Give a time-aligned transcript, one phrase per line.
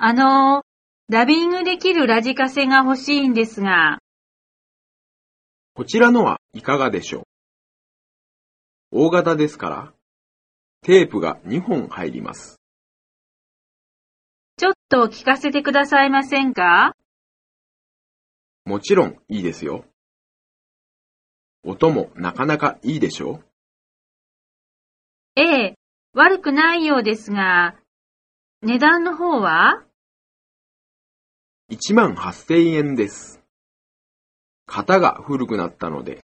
[0.00, 0.62] あの、
[1.08, 3.98] ダビングできるラジカセが欲しいんですが、
[5.74, 7.26] こちらのはいかがでしょ
[8.92, 9.06] う？
[9.06, 9.92] 大型ですから、
[10.82, 12.60] テープが2本入ります。
[14.56, 16.94] ちょっと聞かせてくださいませんか？
[18.64, 19.84] もちろんいいですよ。
[21.64, 23.42] 音もなかなかいいでしょ
[25.34, 25.78] ええ、
[26.14, 27.74] 悪くないようですが、
[28.62, 29.84] 値段の方は？
[31.78, 33.40] ?1 万8000円です。
[34.66, 36.24] 型が古くなったので、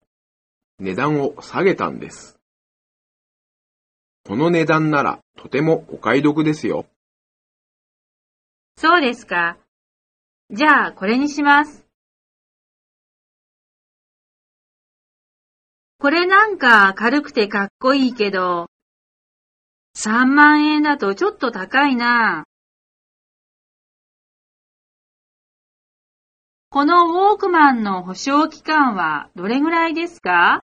[0.80, 2.40] 値段を下げたんです。
[4.26, 6.86] この値段ならとてもお買い得ですよ。
[8.78, 9.58] そうですか。
[10.50, 11.86] じゃあ、これにします。
[16.00, 18.68] これなんか軽くてかっこいいけど、
[19.96, 22.46] 3万円だとちょっと高いな。
[26.74, 30.62] このウォークマンの保証期間はどれぐらいですか？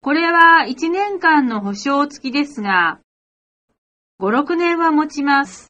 [0.00, 2.98] これは1年間の保証付きですが、
[4.18, 5.68] 5、6年は持ちます。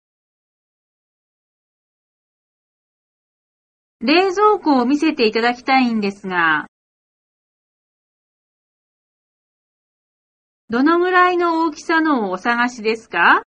[4.01, 6.69] 冷蔵庫を見せていただきたいんですが、
[10.70, 13.42] どのぐらいの大きさのをお探しですか？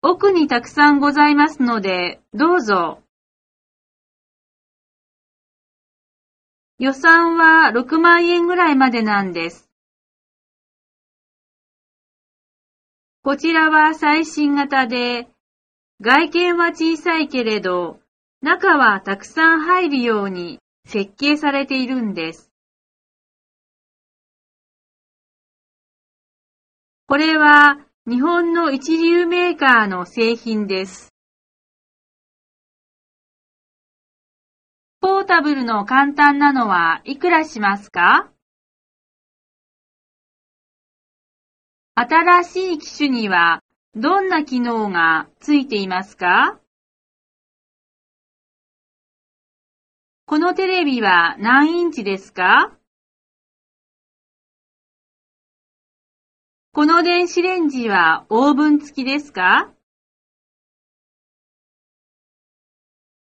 [0.00, 3.02] 奥にたくさんございますので、どうぞ。
[6.78, 9.68] 予算は6万円ぐらいまでなんです。
[13.24, 15.26] こちらは最新型で、
[16.00, 17.98] 外見は小さいけれど、
[18.40, 22.52] 中はたくさん入るように設計されているんです。
[27.08, 31.12] これは日本の一流メーカーの製品です。
[35.02, 38.30] ポータブルの簡単なのはいくらしますか？
[41.96, 43.62] 新しい機種には
[43.94, 46.58] どんな機能がついていますか？
[50.24, 52.77] このテレビは何インチですか？
[56.70, 59.72] この電子レンジはオーブン付きですか？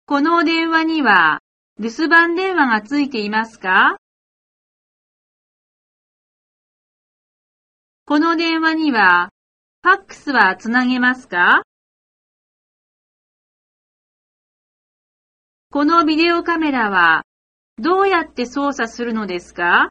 [0.06, 1.40] この電話には
[1.80, 3.98] 留守番電話がついていますか？
[8.06, 9.30] この電話には
[9.82, 11.64] ファックスはつなげますか？
[15.72, 17.24] このビデオカメラは
[17.80, 19.90] どうやって操作するのですか？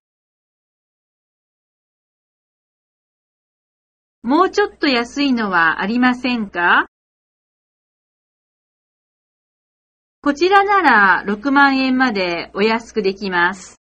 [4.22, 6.86] もうちょっと安いのはありませんか？
[10.22, 13.81] こちらなら6万円までお安くできます。